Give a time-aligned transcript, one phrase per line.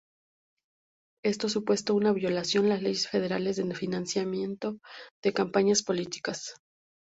[1.23, 4.79] Esto supuso una violación de las leyes federales de financiamiento
[5.21, 6.55] de campañas políticas.